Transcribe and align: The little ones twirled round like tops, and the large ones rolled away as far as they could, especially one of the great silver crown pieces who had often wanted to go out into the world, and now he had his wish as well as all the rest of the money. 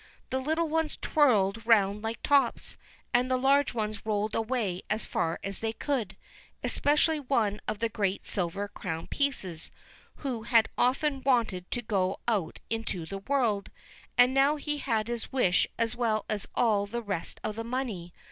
The 0.31 0.39
little 0.39 0.67
ones 0.67 0.97
twirled 0.99 1.63
round 1.63 2.03
like 2.03 2.23
tops, 2.23 2.75
and 3.13 3.29
the 3.29 3.37
large 3.37 3.75
ones 3.75 4.03
rolled 4.03 4.33
away 4.33 4.81
as 4.89 5.05
far 5.05 5.39
as 5.43 5.59
they 5.59 5.73
could, 5.73 6.17
especially 6.63 7.19
one 7.19 7.61
of 7.67 7.77
the 7.77 7.87
great 7.87 8.25
silver 8.25 8.67
crown 8.67 9.05
pieces 9.05 9.69
who 10.15 10.41
had 10.41 10.69
often 10.75 11.21
wanted 11.21 11.69
to 11.69 11.83
go 11.83 12.17
out 12.27 12.57
into 12.67 13.05
the 13.05 13.19
world, 13.19 13.69
and 14.17 14.33
now 14.33 14.55
he 14.55 14.77
had 14.79 15.07
his 15.07 15.31
wish 15.31 15.67
as 15.77 15.95
well 15.95 16.25
as 16.27 16.47
all 16.55 16.87
the 16.87 17.03
rest 17.03 17.39
of 17.43 17.55
the 17.55 17.63
money. 17.63 18.11